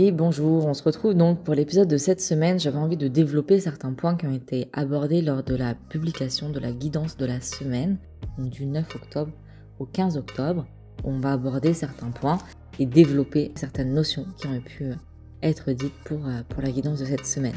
Et 0.00 0.12
bonjour, 0.12 0.64
on 0.66 0.74
se 0.74 0.82
retrouve 0.84 1.14
donc 1.14 1.42
pour 1.42 1.54
l'épisode 1.54 1.88
de 1.88 1.96
cette 1.96 2.20
semaine. 2.20 2.60
J'avais 2.60 2.78
envie 2.78 2.96
de 2.96 3.08
développer 3.08 3.58
certains 3.58 3.92
points 3.94 4.14
qui 4.14 4.28
ont 4.28 4.32
été 4.32 4.68
abordés 4.72 5.22
lors 5.22 5.42
de 5.42 5.56
la 5.56 5.74
publication 5.74 6.50
de 6.50 6.60
la 6.60 6.70
guidance 6.70 7.16
de 7.16 7.26
la 7.26 7.40
semaine, 7.40 7.98
du 8.38 8.64
9 8.64 8.94
octobre 8.94 9.32
au 9.80 9.86
15 9.86 10.16
octobre. 10.16 10.66
On 11.02 11.18
va 11.18 11.32
aborder 11.32 11.74
certains 11.74 12.12
points 12.12 12.38
et 12.78 12.86
développer 12.86 13.50
certaines 13.56 13.92
notions 13.92 14.24
qui 14.36 14.46
ont 14.46 14.60
pu 14.60 14.84
euh, 14.84 14.94
être 15.42 15.72
dites 15.72 15.98
pour, 16.04 16.24
euh, 16.28 16.42
pour 16.48 16.62
la 16.62 16.70
guidance 16.70 17.00
de 17.00 17.04
cette 17.04 17.26
semaine. 17.26 17.56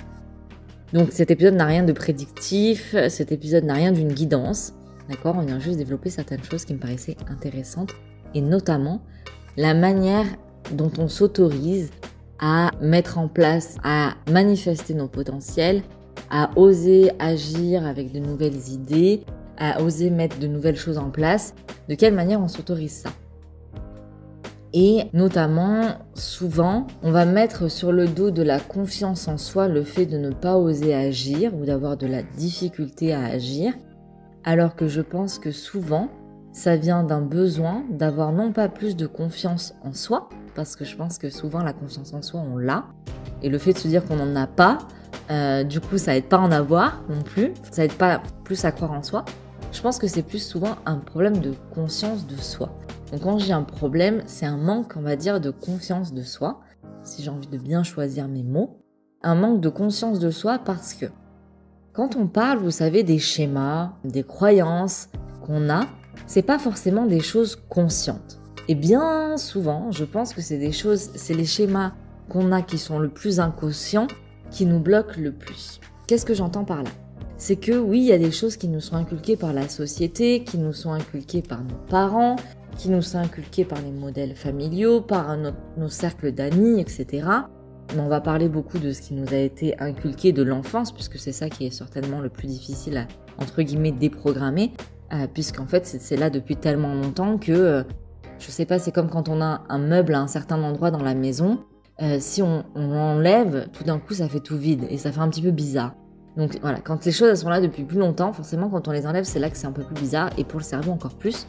Donc 0.94 1.10
cet 1.12 1.30
épisode 1.30 1.54
n'a 1.54 1.68
rien 1.68 1.84
de 1.84 1.94
prédictif, 1.94 2.96
cet 3.10 3.32
épisode 3.32 3.66
n'a 3.66 3.76
rien 3.76 3.92
d'une 3.92 4.14
guidance, 4.14 4.74
d'accord? 5.10 5.36
On 5.38 5.46
vient 5.46 5.60
juste 5.60 5.78
développer 5.78 6.10
certaines 6.10 6.44
choses 6.44 6.66
qui 6.66 6.74
me 6.74 6.80
paraissaient 6.80 7.18
intéressantes 7.30 7.94
et 8.34 8.42
notamment 8.42 9.04
la 9.58 9.76
manière 9.76 10.26
dont 10.72 10.92
on 10.98 11.08
s'autorise 11.08 11.92
à 12.42 12.72
mettre 12.82 13.18
en 13.20 13.28
place, 13.28 13.78
à 13.84 14.16
manifester 14.30 14.94
nos 14.94 15.08
potentiels, 15.08 15.84
à 16.30 16.50
oser 16.56 17.12
agir 17.20 17.86
avec 17.86 18.12
de 18.12 18.20
nouvelles 18.20 18.70
idées, 18.70 19.24
à 19.58 19.82
oser 19.82 20.10
mettre 20.10 20.40
de 20.40 20.48
nouvelles 20.48 20.76
choses 20.76 20.98
en 20.98 21.12
place. 21.12 21.54
De 21.88 21.96
quelle 21.96 22.16
manière 22.16 22.42
on 22.42 22.48
s'autorise 22.48 23.04
ça? 23.04 23.10
Et 24.74 25.04
notamment, 25.14 25.98
souvent, 26.14 26.88
on 27.04 27.12
va 27.12 27.26
mettre 27.26 27.70
sur 27.70 27.92
le 27.92 28.08
dos 28.08 28.32
de 28.32 28.42
la 28.42 28.60
confiance 28.60 29.28
en 29.28 29.38
soi 29.38 29.68
le 29.68 29.84
fait 29.84 30.06
de 30.06 30.18
ne 30.18 30.32
pas 30.32 30.58
oser 30.58 30.96
agir 30.96 31.54
ou 31.54 31.66
d'avoir 31.66 31.98
de 31.98 32.08
la 32.08 32.24
difficulté 32.24 33.14
à 33.14 33.26
agir, 33.26 33.74
alors 34.46 34.76
que 34.76 34.88
je 34.88 35.02
pense 35.02 35.40
que 35.40 35.52
souvent, 35.52 36.08
ça 36.54 36.78
vient 36.78 37.04
d'un 37.04 37.22
besoin 37.22 37.84
d'avoir 37.90 38.32
non 38.32 38.54
pas 38.54 38.70
plus 38.70 38.96
de 38.96 39.08
confiance 39.08 39.76
en 39.84 39.94
soi, 39.94 40.30
parce 40.56 40.76
que 40.76 40.86
je 40.86 40.96
pense 40.96 41.18
que 41.18 41.30
souvent 41.30 41.64
la 41.64 41.74
confiance 41.74 42.14
en 42.14 42.22
soi, 42.22 42.42
on 42.42 42.58
l'a. 42.58 42.86
Et 43.42 43.50
le 43.50 43.58
fait 43.58 43.74
de 43.74 43.78
se 43.78 43.88
dire 43.88 44.06
qu'on 44.06 44.18
n'en 44.18 44.36
a 44.36 44.48
pas, 44.48 44.80
euh, 45.30 45.64
du 45.64 45.80
coup, 45.80 45.98
ça 45.98 46.16
aide 46.16 46.26
pas 46.26 46.38
à 46.38 46.42
en 46.42 46.52
avoir 46.52 47.02
non 47.10 47.22
plus. 47.22 47.54
Ça 47.72 47.86
aide 47.86 47.94
pas 47.94 48.22
plus 48.44 48.66
à 48.66 48.72
croire 48.72 48.92
en 48.92 49.04
soi. 49.04 49.26
Je 49.72 49.82
pense 49.82 49.98
que 49.98 50.08
c'est 50.08 50.24
plus 50.24 50.46
souvent 50.46 50.76
un 50.86 50.98
problème 50.98 51.40
de 51.40 51.54
conscience 51.74 52.28
de 52.28 52.36
soi. 52.36 52.78
Donc 53.12 53.22
quand 53.22 53.38
j'ai 53.38 53.54
un 53.54 53.64
problème, 53.64 54.22
c'est 54.26 54.46
un 54.46 54.58
manque, 54.58 54.94
on 54.98 55.02
va 55.02 55.16
dire, 55.16 55.40
de 55.40 55.50
confiance 55.50 56.14
de 56.14 56.24
soi. 56.24 56.60
Si 57.04 57.24
j'ai 57.24 57.30
envie 57.30 57.48
de 57.48 57.58
bien 57.58 57.84
choisir 57.84 58.28
mes 58.28 58.44
mots. 58.44 58.78
Un 59.24 59.36
manque 59.36 59.62
de 59.62 59.70
conscience 59.70 60.20
de 60.20 60.32
soi 60.32 60.60
parce 60.60 60.94
que 60.94 61.06
quand 61.94 62.16
on 62.16 62.28
parle, 62.28 62.60
vous 62.60 62.72
savez, 62.72 63.04
des 63.04 63.20
schémas, 63.20 63.94
des 64.04 64.24
croyances 64.24 65.10
qu'on 65.46 65.70
a, 65.70 65.86
c'est 66.26 66.42
pas 66.42 66.58
forcément 66.58 67.06
des 67.06 67.20
choses 67.20 67.58
conscientes. 67.70 68.41
Et 68.72 68.76
bien 68.76 69.36
souvent, 69.36 69.92
je 69.92 70.06
pense 70.06 70.34
que 70.34 70.40
c'est 70.40 70.58
des 70.58 70.72
choses, 70.72 71.10
c'est 71.16 71.34
les 71.34 71.44
schémas 71.44 71.92
qu'on 72.30 72.54
a 72.54 72.62
qui 72.62 72.78
sont 72.78 73.00
le 73.00 73.10
plus 73.10 73.42
inconscients 73.42 74.08
qui 74.50 74.66
nous 74.66 74.80
bloquent 74.80 75.20
le 75.20 75.34
plus. 75.34 75.82
Qu'est-ce 76.08 76.26
que 76.26 76.34
j'entends 76.34 76.64
par 76.64 76.82
là? 76.82 76.90
C'est 77.36 77.58
que 77.58 77.78
oui, 77.78 78.00
il 78.00 78.06
y 78.06 78.14
a 78.14 78.18
des 78.18 78.32
choses 78.32 78.56
qui 78.56 78.70
nous 78.70 78.80
sont 78.80 78.96
inculquées 78.96 79.36
par 79.36 79.52
la 79.52 79.68
société, 79.68 80.46
qui 80.46 80.58
nous 80.58 80.72
sont 80.72 80.94
inculquées 80.94 81.42
par 81.42 81.62
nos 81.62 81.76
parents, 81.90 82.38
qui 82.78 82.88
nous 82.88 83.02
sont 83.02 83.18
inculquées 83.18 83.66
par 83.66 83.82
les 83.82 83.92
modèles 83.92 84.38
familiaux, 84.38 85.02
par 85.02 85.36
nos 85.76 85.90
cercles 85.90 86.32
d'amis, 86.32 86.80
etc. 86.80 87.28
Mais 87.94 88.00
on 88.00 88.08
va 88.08 88.22
parler 88.22 88.48
beaucoup 88.48 88.80
de 88.80 88.94
ce 88.94 89.02
qui 89.02 89.16
nous 89.16 89.34
a 89.34 89.38
été 89.38 89.78
inculqué 89.82 90.32
de 90.32 90.44
l'enfance, 90.44 90.94
puisque 90.94 91.18
c'est 91.20 91.34
ça 91.34 91.50
qui 91.50 91.66
est 91.66 91.72
certainement 91.72 92.22
le 92.22 92.30
plus 92.30 92.48
difficile 92.48 92.96
à, 92.96 93.08
entre 93.38 93.64
guillemets, 93.64 93.92
déprogrammer, 93.92 94.72
euh, 95.12 95.28
puisqu'en 95.28 95.68
fait 95.68 95.86
c'est 95.86 96.16
là 96.16 96.30
depuis 96.30 96.56
tellement 96.56 96.94
longtemps 96.94 97.38
que 97.38 97.52
euh, 97.52 97.84
je 98.42 98.50
sais 98.50 98.66
pas, 98.66 98.80
c'est 98.80 98.92
comme 98.92 99.10
quand 99.10 99.30
on 99.30 99.40
a 99.40 99.62
un 99.70 99.78
meuble 99.78 100.16
à 100.16 100.20
un 100.20 100.28
certain 100.28 100.62
endroit 100.64 100.90
dans 100.92 101.04
la 101.04 101.14
maison. 101.14 101.60
Euh, 102.02 102.18
si 102.20 102.42
on, 102.42 102.64
l'enlève, 102.76 103.68
tout 103.72 103.84
d'un 103.84 104.00
coup, 104.00 104.16
ça 104.16 104.28
fait 104.28 104.40
tout 104.40 104.58
vide 104.58 104.86
et 104.90 104.98
ça 104.98 105.12
fait 105.12 105.20
un 105.20 105.30
petit 105.30 105.44
peu 105.44 105.52
bizarre. 105.52 105.94
Donc 106.38 106.58
voilà, 106.62 106.80
quand 106.80 107.06
les 107.06 107.12
choses 107.12 107.40
sont 107.40 107.50
là 107.50 107.62
depuis 107.62 107.84
plus 107.84 108.00
longtemps, 108.00 108.34
forcément, 108.34 108.70
quand 108.70 108.88
on 108.88 108.92
les 108.92 109.06
enlève, 109.06 109.26
c'est 109.26 109.40
là 109.40 109.50
que 109.50 109.58
c'est 109.58 109.68
un 109.68 109.72
peu 109.72 109.84
plus 109.84 109.94
bizarre 109.94 110.32
et 110.38 110.44
pour 110.44 110.60
le 110.60 110.66
cerveau 110.66 110.92
encore 110.92 111.14
plus. 111.14 111.46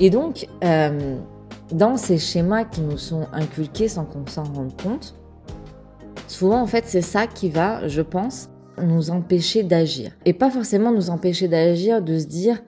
Et 0.00 0.10
donc, 0.10 0.48
euh, 0.64 1.18
dans 1.70 1.96
ces 1.96 2.18
schémas 2.18 2.64
qui 2.64 2.80
nous 2.80 2.98
sont 2.98 3.28
inculqués 3.32 3.86
sans 3.86 4.04
qu'on 4.04 4.26
s'en 4.26 4.42
rende 4.42 4.74
compte, 4.82 5.14
souvent 6.26 6.60
en 6.60 6.66
fait, 6.66 6.84
c'est 6.86 7.02
ça 7.02 7.28
qui 7.28 7.48
va, 7.48 7.86
je 7.86 8.02
pense, 8.02 8.50
nous 8.82 9.10
empêcher 9.10 9.62
d'agir. 9.62 10.10
Et 10.24 10.32
pas 10.32 10.50
forcément 10.50 10.90
nous 10.90 11.10
empêcher 11.10 11.46
d'agir, 11.46 12.02
de 12.02 12.18
se 12.18 12.26
dire 12.26 12.60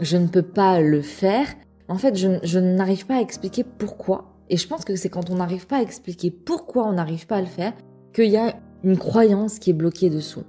je 0.00 0.16
ne 0.16 0.26
peux 0.26 0.42
pas 0.42 0.80
le 0.80 1.00
faire, 1.00 1.46
en 1.88 1.98
fait, 1.98 2.16
je, 2.16 2.58
n'arrive 2.58 3.06
pas 3.06 3.16
à 3.16 3.20
expliquer 3.20 3.64
pourquoi. 3.64 4.34
Et 4.48 4.56
je 4.56 4.66
pense 4.66 4.84
que 4.84 4.96
c'est 4.96 5.08
quand 5.08 5.30
on 5.30 5.36
n'arrive 5.36 5.66
pas 5.66 5.78
à 5.78 5.82
expliquer 5.82 6.30
pourquoi 6.30 6.86
on 6.86 6.92
n'arrive 6.92 7.26
pas 7.26 7.36
à 7.36 7.40
le 7.40 7.46
faire 7.46 7.72
qu'il 8.12 8.30
y 8.30 8.36
a 8.36 8.54
une 8.84 8.98
croyance 8.98 9.58
qui 9.58 9.70
est 9.70 9.74
bloquée 9.74 10.10
dessous. 10.10 10.44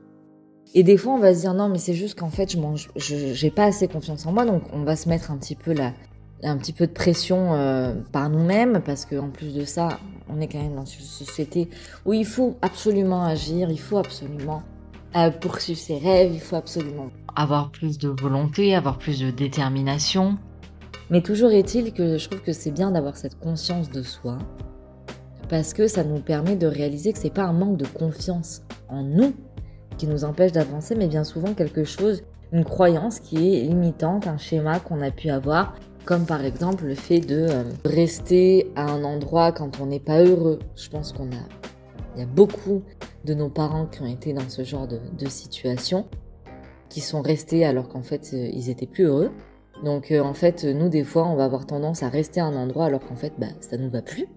Et 0.73 0.83
des 0.83 0.97
fois, 0.97 1.13
on 1.13 1.19
va 1.19 1.33
se 1.33 1.41
dire 1.41 1.53
non, 1.53 1.69
mais 1.69 1.77
c'est 1.77 1.93
juste 1.93 2.19
qu'en 2.19 2.29
fait, 2.29 2.51
je 2.51 2.57
mange, 2.57 2.89
j'ai 2.95 3.51
pas 3.51 3.65
assez 3.65 3.87
confiance 3.87 4.25
en 4.25 4.31
moi, 4.31 4.45
donc 4.45 4.63
on 4.73 4.83
va 4.83 4.95
se 4.95 5.07
mettre 5.07 5.31
un 5.31 5.37
petit 5.37 5.55
peu 5.55 5.71
là, 5.73 5.93
un 6.43 6.57
petit 6.57 6.73
peu 6.73 6.87
de 6.87 6.91
pression 6.91 7.53
euh, 7.53 7.93
par 8.11 8.29
nous-mêmes, 8.29 8.81
parce 8.83 9.05
qu'en 9.05 9.29
plus 9.29 9.53
de 9.53 9.65
ça, 9.65 9.99
on 10.29 10.41
est 10.41 10.47
quand 10.47 10.61
même 10.61 10.75
dans 10.75 10.85
une 10.85 11.05
société 11.05 11.69
où 12.05 12.13
il 12.13 12.25
faut 12.25 12.57
absolument 12.61 13.23
agir, 13.23 13.69
il 13.69 13.79
faut 13.79 13.97
absolument 13.97 14.63
euh, 15.15 15.29
poursuivre 15.29 15.79
ses 15.79 15.99
rêves, 15.99 16.31
il 16.33 16.39
faut 16.39 16.55
absolument 16.55 17.11
avoir 17.35 17.69
plus 17.69 17.99
de 17.99 18.09
volonté, 18.09 18.73
avoir 18.73 18.97
plus 18.97 19.19
de 19.19 19.29
détermination. 19.29 20.37
Mais 21.09 21.21
toujours 21.21 21.51
est-il 21.51 21.93
que 21.93 22.17
je 22.17 22.29
trouve 22.29 22.41
que 22.41 22.53
c'est 22.53 22.71
bien 22.71 22.91
d'avoir 22.91 23.17
cette 23.17 23.39
conscience 23.39 23.89
de 23.89 24.01
soi 24.03 24.37
parce 25.49 25.73
que 25.73 25.87
ça 25.87 26.03
nous 26.03 26.19
permet 26.19 26.55
de 26.55 26.65
réaliser 26.65 27.13
que 27.13 27.19
c'est 27.19 27.33
pas 27.33 27.43
un 27.43 27.53
manque 27.53 27.77
de 27.77 27.85
confiance 27.85 28.63
en 28.89 29.03
nous 29.03 29.33
qui 29.97 30.07
nous 30.07 30.23
empêche 30.23 30.51
d'avancer, 30.51 30.95
mais 30.95 31.07
bien 31.07 31.23
souvent 31.23 31.53
quelque 31.53 31.83
chose, 31.83 32.23
une 32.51 32.65
croyance 32.65 33.19
qui 33.19 33.55
est 33.55 33.61
limitante, 33.61 34.25
un 34.25 34.37
schéma 34.37 34.79
qu'on 34.79 35.01
a 35.01 35.11
pu 35.11 35.29
avoir, 35.29 35.75
comme 36.05 36.25
par 36.25 36.43
exemple 36.43 36.85
le 36.85 36.95
fait 36.95 37.19
de 37.19 37.47
euh, 37.49 37.63
rester 37.85 38.71
à 38.75 38.91
un 38.91 39.03
endroit 39.03 39.51
quand 39.51 39.79
on 39.79 39.85
n'est 39.85 39.99
pas 39.99 40.23
heureux. 40.23 40.59
Je 40.75 40.89
pense 40.89 41.13
qu'on 41.13 41.27
a, 41.27 41.43
il 42.15 42.21
y 42.21 42.23
a 42.23 42.27
beaucoup 42.27 42.81
de 43.25 43.33
nos 43.33 43.49
parents 43.49 43.85
qui 43.85 44.01
ont 44.01 44.07
été 44.07 44.33
dans 44.33 44.49
ce 44.49 44.63
genre 44.63 44.87
de, 44.87 44.99
de 45.17 45.29
situation, 45.29 46.07
qui 46.89 47.01
sont 47.01 47.21
restés 47.21 47.63
alors 47.65 47.89
qu'en 47.89 48.03
fait 48.03 48.31
euh, 48.33 48.49
ils 48.51 48.69
étaient 48.69 48.87
plus 48.87 49.05
heureux. 49.05 49.31
Donc 49.83 50.11
euh, 50.11 50.21
en 50.21 50.33
fait, 50.33 50.63
nous 50.63 50.89
des 50.89 51.03
fois, 51.03 51.27
on 51.27 51.35
va 51.35 51.45
avoir 51.45 51.65
tendance 51.65 52.03
à 52.03 52.09
rester 52.09 52.39
à 52.39 52.45
un 52.45 52.55
endroit 52.55 52.85
alors 52.85 53.01
qu'en 53.05 53.15
fait, 53.15 53.33
bah, 53.37 53.47
ça 53.59 53.77
nous 53.77 53.89
va 53.89 54.01
plus. 54.01 54.27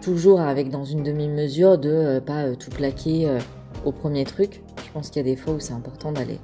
Toujours 0.00 0.40
avec 0.40 0.70
dans 0.70 0.84
une 0.84 1.02
demi-mesure 1.02 1.78
de 1.78 1.90
euh, 1.90 2.20
pas 2.20 2.44
euh, 2.44 2.54
tout 2.56 2.70
plaquer 2.70 3.38
au 3.84 3.92
premier 3.92 4.24
truc. 4.24 4.62
Je 4.84 4.92
pense 4.92 5.10
qu'il 5.10 5.26
y 5.26 5.30
a 5.30 5.34
des 5.34 5.36
fois 5.36 5.54
où 5.54 5.60
c'est 5.60 5.74
important 5.74 6.12
d'aller 6.12 6.38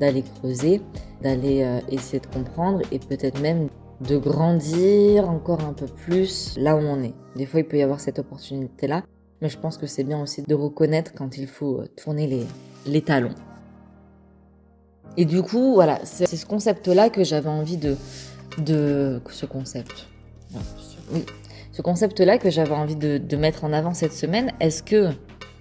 d'aller 0.00 0.22
creuser, 0.22 0.80
d'aller 1.20 1.62
essayer 1.90 2.20
de 2.20 2.26
comprendre 2.26 2.80
et 2.90 2.98
peut-être 2.98 3.38
même 3.42 3.68
de 4.00 4.16
grandir 4.16 5.28
encore 5.28 5.60
un 5.62 5.74
peu 5.74 5.84
plus 5.84 6.56
là 6.56 6.74
où 6.74 6.78
on 6.78 7.02
est. 7.02 7.12
Des 7.36 7.44
fois, 7.44 7.60
il 7.60 7.66
peut 7.66 7.76
y 7.76 7.82
avoir 7.82 8.00
cette 8.00 8.18
opportunité-là, 8.18 9.02
mais 9.42 9.50
je 9.50 9.58
pense 9.58 9.76
que 9.76 9.86
c'est 9.86 10.04
bien 10.04 10.22
aussi 10.22 10.40
de 10.40 10.54
reconnaître 10.54 11.12
quand 11.12 11.36
il 11.36 11.46
faut 11.46 11.82
tourner 11.98 12.46
les 12.86 13.02
talons. 13.02 13.34
Et 15.16 15.24
du 15.24 15.42
coup, 15.42 15.74
voilà, 15.74 16.00
c'est 16.04 16.26
ce 16.26 16.46
concept-là 16.46 17.10
que 17.10 17.24
j'avais 17.24 17.48
envie 17.48 17.76
de. 17.76 17.96
Ce 18.66 19.46
concept. 19.46 20.08
Oui. 21.12 21.24
Ce 21.72 21.82
concept-là 21.82 22.38
que 22.38 22.50
j'avais 22.50 22.74
envie 22.74 22.96
de, 22.96 23.18
de, 23.18 23.36
mettre 23.36 23.64
en 23.64 23.72
avant 23.72 23.94
cette 23.94 24.12
semaine. 24.12 24.52
Est-ce 24.60 24.82
que 24.82 25.10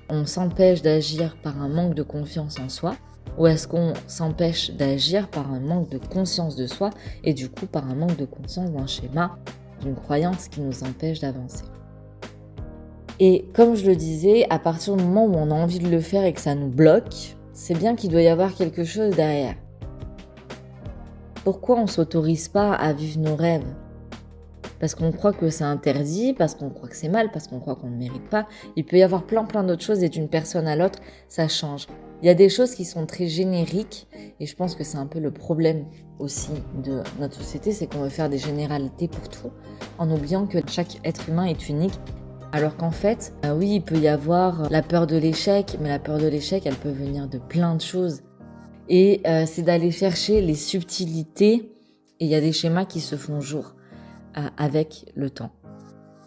on 0.10 0.26
s'empêche 0.26 0.82
d'agir 0.82 1.38
par 1.42 1.62
un 1.62 1.70
manque 1.70 1.94
de 1.94 2.04
confiance 2.04 2.60
en 2.60 2.68
soi 2.68 2.96
ou 3.38 3.48
est-ce 3.48 3.68
qu'on 3.68 3.94
s'empêche 4.08 4.72
d'agir 4.72 5.30
par 5.30 5.54
un 5.54 5.60
manque 5.60 5.90
de 5.90 5.98
conscience 5.98 6.56
de 6.56 6.68
soi 6.68 6.90
et 7.24 7.34
du 7.34 7.48
coup 7.48 7.68
par 7.68 7.90
un 7.90 7.96
manque 7.96 8.18
de 8.18 8.26
conscience 8.26 8.72
d'un 8.72 8.88
schéma, 8.88 9.38
d'une 9.82 9.96
croyance 9.96 10.48
qui 10.48 10.62
nous 10.62 10.84
empêche 10.84 11.20
d'avancer? 11.20 11.64
Et 13.22 13.46
comme 13.54 13.76
je 13.76 13.86
le 13.86 13.96
disais, 13.96 14.46
à 14.50 14.60
partir 14.60 14.96
du 14.96 15.04
moment 15.04 15.26
où 15.26 15.36
on 15.36 15.52
a 15.52 15.54
envie 15.54 15.80
de 15.80 15.90
le 15.90 16.00
faire 16.00 16.24
et 16.26 16.34
que 16.34 16.42
ça 16.42 16.56
nous 16.56 16.70
bloque, 16.70 17.38
c'est 17.54 17.78
bien 17.78 17.96
qu'il 17.96 18.10
doit 18.10 18.22
y 18.22 18.28
avoir 18.28 18.54
quelque 18.54 18.84
chose 18.84 19.12
derrière. 19.16 19.56
Pourquoi 21.44 21.78
on 21.78 21.88
s'autorise 21.88 22.48
pas 22.48 22.74
à 22.74 22.94
vivre 22.94 23.20
nos 23.20 23.36
rêves? 23.36 23.66
Parce 24.80 24.96
qu'on 24.96 25.12
croit 25.12 25.34
que 25.34 25.50
c'est 25.50 25.64
interdit, 25.64 26.34
parce 26.34 26.56
qu'on 26.56 26.70
croit 26.70 26.88
que 26.88 26.96
c'est 26.96 27.10
mal, 27.10 27.32
parce 27.32 27.48
qu'on 27.48 27.60
croit 27.60 27.76
qu'on 27.76 27.90
ne 27.90 27.98
mérite 27.98 28.30
pas. 28.30 28.48
Il 28.76 28.86
peut 28.86 28.98
y 28.98 29.04
avoir 29.04 29.26
plein 29.26 29.44
plein 29.44 29.64
d'autres 29.64 29.84
choses 29.84 30.04
et 30.04 30.10
d'une 30.10 30.30
personne 30.30 30.68
à 30.68 30.76
l'autre, 30.76 31.00
ça 31.28 31.48
change. 31.48 31.88
Il 32.22 32.28
y 32.28 32.30
a 32.30 32.34
des 32.34 32.50
choses 32.50 32.76
qui 32.76 32.86
sont 32.86 33.06
très 33.06 33.28
génériques 33.28 34.08
et 34.40 34.46
je 34.46 34.56
pense 34.56 34.76
que 34.76 34.84
c'est 34.84 34.98
un 34.98 35.06
peu 35.06 35.20
le 35.20 35.32
problème 35.32 35.86
aussi 36.20 36.52
de 36.84 37.02
notre 37.20 37.36
société, 37.36 37.72
c'est 37.72 37.88
qu'on 37.88 38.02
veut 38.02 38.10
faire 38.10 38.30
des 38.30 38.38
généralités 38.38 39.08
pour 39.08 39.30
tout 39.30 39.52
en 39.98 40.12
oubliant 40.12 40.46
que 40.46 40.58
chaque 40.68 41.00
être 41.06 41.30
humain 41.30 41.46
est 41.46 41.70
unique. 41.70 41.98
Alors 42.52 42.76
qu'en 42.78 42.90
fait, 42.90 43.34
euh, 43.46 43.56
oui, 43.56 43.76
il 43.76 43.82
peut 43.82 44.00
y 44.00 44.08
avoir 44.08 44.70
la 44.72 44.82
peur 44.82 45.06
de 45.06 45.16
l'échec, 45.16 45.78
mais 45.80 45.90
la 45.90 46.00
peur 46.00 46.18
de 46.18 46.28
l'échec, 46.28 46.66
elle 46.66 46.76
peut 46.76 46.90
venir 46.90 47.28
de 47.28 47.38
plein 47.38 47.76
de 47.76 47.82
choses. 47.82 48.22
Et 48.88 49.22
euh, 49.28 49.46
c'est 49.46 49.62
d'aller 49.62 49.92
chercher 49.92 50.42
les 50.42 50.56
subtilités 50.56 51.72
et 52.20 52.26
il 52.26 52.28
y 52.28 52.36
a 52.36 52.42
des 52.42 52.52
schémas 52.52 52.86
qui 52.86 53.02
se 53.02 53.16
font 53.16 53.40
jour 53.40 53.76
euh, 54.38 54.42
avec 54.58 55.12
le 55.16 55.30
temps. 55.30 55.52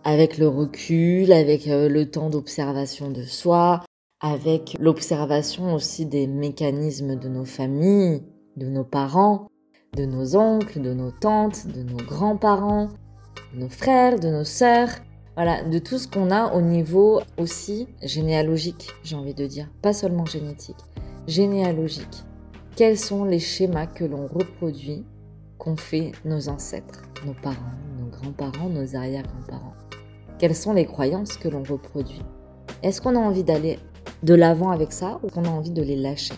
Avec 0.05 0.39
le 0.39 0.47
recul, 0.47 1.33
avec 1.33 1.67
le 1.67 2.05
temps 2.07 2.31
d'observation 2.31 3.11
de 3.11 3.23
soi, 3.23 3.85
avec 4.21 4.77
l'observation 4.81 5.75
aussi 5.75 6.07
des 6.07 6.27
mécanismes 6.27 7.17
de 7.17 7.29
nos 7.29 7.45
familles, 7.45 8.23
de 8.57 8.67
nos 8.67 8.85
parents, 8.85 9.49
de 9.97 10.05
nos 10.05 10.35
oncles, 10.35 10.81
de 10.81 10.93
nos 10.93 11.13
tantes, 11.13 11.69
de 11.69 11.83
nos 11.83 11.99
grands-parents, 11.99 12.89
de 13.55 13.61
nos 13.61 13.69
frères, 13.69 14.19
de 14.19 14.29
nos 14.29 14.45
sœurs, 14.45 14.91
voilà, 15.35 15.63
de 15.63 15.79
tout 15.79 15.99
ce 15.99 16.07
qu'on 16.07 16.31
a 16.31 16.53
au 16.53 16.61
niveau 16.61 17.21
aussi 17.39 17.89
généalogique, 18.03 18.91
j'ai 19.03 19.17
envie 19.17 19.35
de 19.35 19.47
dire, 19.47 19.69
pas 19.81 19.95
seulement 19.95 20.27
génétique, 20.27 20.77
généalogique. 21.27 22.25
Quels 22.77 22.99
sont 22.99 23.25
les 23.25 23.39
schémas 23.39 23.87
que 23.87 24.05
l'on 24.05 24.27
reproduit, 24.27 25.05
qu'ont 25.59 25.77
fait 25.77 26.13
nos 26.25 26.49
ancêtres, 26.49 27.03
nos 27.25 27.35
parents, 27.35 27.57
nos 27.99 28.07
grands-parents, 28.07 28.69
nos 28.69 28.95
arrière-grands-parents? 28.95 29.75
Quelles 30.39 30.57
sont 30.57 30.75
les 30.75 30.87
croyances 30.87 31.37
que 31.39 31.49
l'on 31.49 31.63
reproduit? 31.63 32.23
Est-ce 32.83 33.01
qu'on 33.01 33.17
a 33.17 33.19
envie 33.19 33.45
d'aller 33.45 33.79
de 34.23 34.35
l'avant 34.35 34.71
avec 34.71 34.93
ça 34.93 35.19
ou 35.23 35.29
qu'on 35.29 35.45
a 35.45 35.51
envie 35.51 35.71
de 35.71 35.83
les 35.83 35.97
lâcher? 35.97 36.35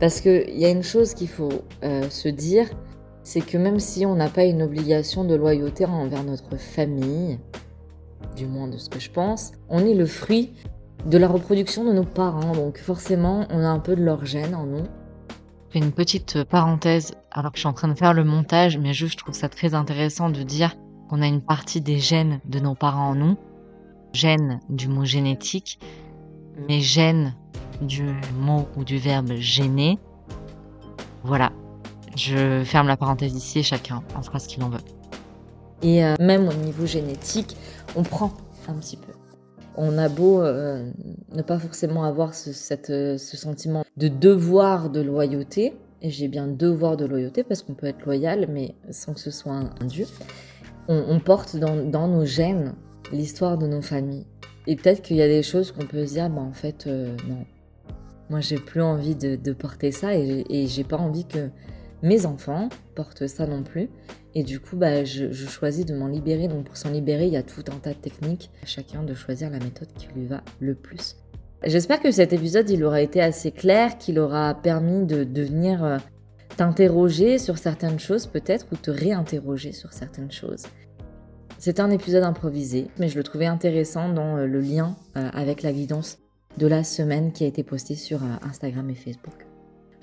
Parce 0.00 0.20
qu'il 0.20 0.58
y 0.58 0.64
a 0.64 0.70
une 0.70 0.82
chose 0.82 1.12
qu'il 1.14 1.28
faut 1.28 1.62
euh, 1.82 2.08
se 2.08 2.28
dire, 2.28 2.68
c'est 3.22 3.40
que 3.40 3.58
même 3.58 3.80
si 3.80 4.06
on 4.06 4.14
n'a 4.14 4.28
pas 4.28 4.44
une 4.44 4.62
obligation 4.62 5.24
de 5.24 5.34
loyauté 5.34 5.84
envers 5.84 6.22
notre 6.22 6.56
famille, 6.56 7.38
du 8.36 8.46
moins 8.46 8.68
de 8.68 8.76
ce 8.76 8.88
que 8.88 9.00
je 9.00 9.10
pense, 9.10 9.52
on 9.68 9.80
est 9.80 9.94
le 9.94 10.06
fruit 10.06 10.52
de 11.06 11.18
la 11.18 11.26
reproduction 11.26 11.84
de 11.84 11.92
nos 11.92 12.04
parents, 12.04 12.52
donc 12.52 12.78
forcément 12.78 13.46
on 13.50 13.60
a 13.60 13.68
un 13.68 13.78
peu 13.78 13.96
de 13.96 14.02
leur 14.02 14.24
gène 14.24 14.54
en 14.54 14.66
nous. 14.66 14.84
Je 15.68 15.72
fais 15.72 15.78
une 15.78 15.92
petite 15.92 16.44
parenthèse 16.44 17.14
alors 17.32 17.50
que 17.50 17.56
je 17.56 17.60
suis 17.60 17.68
en 17.68 17.72
train 17.72 17.88
de 17.88 17.94
faire 17.94 18.14
le 18.14 18.24
montage, 18.24 18.78
mais 18.78 18.92
juste 18.92 19.12
je 19.12 19.18
trouve 19.18 19.34
ça 19.34 19.48
très 19.48 19.74
intéressant 19.74 20.30
de 20.30 20.42
dire 20.42 20.76
qu'on 21.08 21.22
a 21.22 21.26
une 21.26 21.40
partie 21.40 21.80
des 21.80 21.98
gènes 21.98 22.40
de 22.44 22.60
nos 22.60 22.74
parents 22.74 23.10
en 23.10 23.14
nous, 23.14 23.36
gènes 24.12 24.60
du 24.68 24.88
mot 24.88 25.04
génétique, 25.04 25.78
mes 26.68 26.80
gènes 26.80 27.34
du 27.80 28.04
mot 28.38 28.66
ou 28.76 28.84
du 28.84 28.98
verbe 28.98 29.32
gêner. 29.36 29.98
Voilà. 31.22 31.52
Je 32.16 32.62
ferme 32.64 32.88
la 32.88 32.96
parenthèse 32.96 33.34
ici 33.34 33.58
et 33.58 33.62
chacun 33.62 34.02
en 34.14 34.22
fera 34.22 34.38
ce 34.38 34.48
qu'il 34.48 34.62
en 34.62 34.70
veut. 34.70 34.80
Et 35.82 36.02
euh, 36.02 36.14
même 36.18 36.48
au 36.48 36.54
niveau 36.54 36.86
génétique, 36.86 37.56
on 37.96 38.02
prend 38.02 38.32
un 38.68 38.74
petit 38.74 38.96
peu. 38.96 39.12
On 39.76 39.98
a 39.98 40.08
beau 40.08 40.40
euh, 40.40 40.90
ne 41.32 41.42
pas 41.42 41.58
forcément 41.58 42.04
avoir 42.04 42.34
ce, 42.34 42.50
euh, 42.90 43.18
ce 43.18 43.36
sentiment 43.36 43.84
de 43.96 44.08
devoir 44.08 44.90
de 44.90 45.00
loyauté, 45.00 45.74
et 46.02 46.10
j'ai 46.10 46.28
bien 46.28 46.46
devoir 46.46 46.96
de 46.96 47.04
loyauté 47.04 47.42
parce 47.42 47.62
qu'on 47.62 47.74
peut 47.74 47.86
être 47.86 48.04
loyal, 48.04 48.46
mais 48.50 48.74
sans 48.90 49.14
que 49.14 49.20
ce 49.20 49.30
soit 49.30 49.54
un, 49.54 49.84
dieu. 49.84 50.06
On, 50.88 51.18
porte 51.18 51.56
dans, 51.56 51.84
dans 51.84 52.06
nos 52.06 52.24
gènes 52.24 52.74
l'histoire 53.12 53.58
de 53.58 53.66
nos 53.66 53.82
familles. 53.82 54.26
Et 54.68 54.76
peut-être 54.76 55.02
qu'il 55.02 55.16
y 55.16 55.22
a 55.22 55.26
des 55.26 55.42
choses 55.42 55.72
qu'on 55.72 55.86
peut 55.86 56.06
se 56.06 56.12
dire, 56.12 56.30
bah 56.30 56.42
en 56.42 56.52
fait, 56.52 56.86
euh, 56.86 57.16
non. 57.28 57.44
Moi, 58.30 58.40
j'ai 58.40 58.56
plus 58.56 58.82
envie 58.82 59.16
de, 59.16 59.52
porter 59.52 59.90
ça 59.90 60.14
et 60.14 60.66
j'ai 60.66 60.84
pas 60.84 60.96
envie 60.96 61.24
que 61.24 61.50
mes 62.06 62.24
enfants 62.24 62.68
portent 62.94 63.26
ça 63.26 63.46
non 63.46 63.62
plus. 63.62 63.90
Et 64.34 64.42
du 64.42 64.60
coup, 64.60 64.76
bah, 64.76 65.04
je, 65.04 65.32
choisis 65.32 65.84
de 65.86 65.94
m'en 65.94 66.08
libérer. 66.08 66.46
Donc, 66.46 66.64
pour 66.64 66.76
s'en 66.76 66.90
libérer, 66.90 67.26
il 67.26 67.32
y 67.32 67.38
a 67.38 67.42
tout 67.42 67.64
un 67.68 67.78
tas 67.78 67.94
de 67.94 67.98
techniques. 67.98 68.50
Chacun 68.64 69.02
de 69.02 69.14
choisir 69.14 69.50
la 69.50 69.58
méthode 69.58 69.88
qui 69.96 70.08
lui 70.14 70.26
va 70.26 70.42
le 70.60 70.74
plus. 70.74 71.16
J'espère 71.64 72.00
que 72.00 72.10
cet 72.10 72.32
épisode, 72.32 72.68
il 72.70 72.84
aura 72.84 73.00
été 73.00 73.20
assez 73.20 73.50
clair, 73.50 73.96
qu'il 73.98 74.18
aura 74.18 74.54
permis 74.54 75.06
de, 75.06 75.24
de 75.24 75.42
venir 75.42 75.82
euh, 75.82 75.96
t'interroger 76.56 77.38
sur 77.38 77.56
certaines 77.56 77.98
choses 77.98 78.26
peut-être 78.26 78.66
ou 78.72 78.76
te 78.76 78.90
réinterroger 78.90 79.72
sur 79.72 79.92
certaines 79.92 80.30
choses. 80.30 80.64
C'est 81.58 81.80
un 81.80 81.90
épisode 81.90 82.22
improvisé, 82.22 82.88
mais 82.98 83.08
je 83.08 83.16
le 83.16 83.22
trouvais 83.22 83.46
intéressant 83.46 84.10
dans 84.10 84.36
euh, 84.36 84.46
le 84.46 84.60
lien 84.60 84.96
euh, 85.16 85.30
avec 85.32 85.62
la 85.62 85.72
guidance 85.72 86.18
de 86.58 86.66
la 86.66 86.84
semaine 86.84 87.32
qui 87.32 87.44
a 87.44 87.46
été 87.46 87.62
postée 87.62 87.96
sur 87.96 88.20
Instagram 88.42 88.90
et 88.90 88.94
Facebook. 88.94 89.45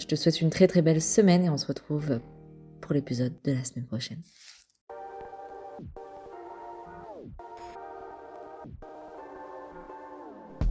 Je 0.04 0.08
te 0.10 0.16
souhaite 0.16 0.42
une 0.42 0.50
très 0.50 0.68
très 0.68 0.82
belle 0.82 1.02
semaine 1.02 1.46
et 1.46 1.50
on 1.50 1.56
se 1.56 1.66
retrouve 1.66 2.20
pour 2.82 2.94
l'épisode 2.94 3.32
de 3.46 3.54
la 3.54 3.64
semaine 3.64 3.86
prochaine. 3.86 4.22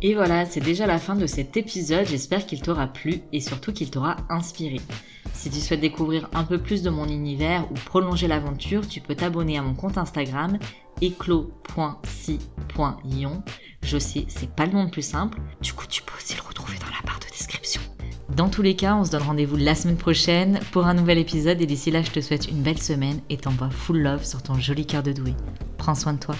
Et 0.02 0.14
voilà, 0.14 0.44
c'est 0.44 0.61
déjà 0.61 0.87
la 0.87 0.99
fin 0.99 1.17
de 1.17 1.26
cet 1.26 1.56
épisode. 1.56 2.05
J'espère 2.06 2.44
qu'il 2.44 2.61
t'aura 2.61 2.88
plu 2.88 3.23
et 3.32 3.40
surtout 3.40 3.73
qu'il 3.73 3.90
t'aura 3.90 4.19
inspiré. 4.29 4.82
Si 5.32 5.49
tu 5.49 5.61
souhaites 5.61 5.81
découvrir 5.81 6.28
un 6.35 6.44
peu 6.44 6.58
plus 6.58 6.82
de 6.82 6.90
mon 6.90 7.08
univers 7.08 7.67
ou 7.70 7.75
prolonger 7.75 8.28
l'aventure, 8.28 8.87
tu 8.87 9.00
peux 9.00 9.14
t'abonner 9.14 9.56
à 9.56 9.62
mon 9.62 9.73
compte 9.75 9.96
Instagram 9.96 10.58
éclos.si.ion. 11.00 11.62
Je 13.82 13.99
sais, 13.99 14.26
c'est 14.28 14.55
pas 14.55 14.67
le 14.67 14.73
nom 14.73 14.85
le 14.85 14.90
plus 14.90 15.00
simple. 15.00 15.40
Du 15.62 15.73
coup, 15.73 15.87
tu 15.88 16.02
peux 16.02 16.19
aussi 16.19 16.37
le 16.37 16.43
retrouver 16.43 16.76
dans 16.76 16.94
la 16.94 17.00
barre 17.06 17.20
de 17.20 17.31
description. 17.31 17.81
Dans 18.37 18.49
tous 18.49 18.62
les 18.62 18.75
cas, 18.75 18.96
on 18.96 19.05
se 19.05 19.11
donne 19.11 19.23
rendez-vous 19.23 19.56
la 19.56 19.75
semaine 19.75 19.96
prochaine 19.96 20.58
pour 20.73 20.87
un 20.87 20.94
nouvel 20.94 21.19
épisode 21.19 21.61
et 21.61 21.67
d'ici 21.67 21.90
là, 21.90 22.00
je 22.02 22.11
te 22.11 22.20
souhaite 22.20 22.49
une 22.49 22.62
belle 22.62 22.80
semaine 22.80 23.21
et 23.28 23.37
t'envoie 23.37 23.68
full 23.68 24.00
love 24.00 24.25
sur 24.25 24.42
ton 24.42 24.54
joli 24.54 24.87
cœur 24.87 25.02
de 25.02 25.12
doué. 25.12 25.35
Prends 25.76 25.95
soin 25.95 26.14
de 26.14 26.18
toi. 26.18 26.35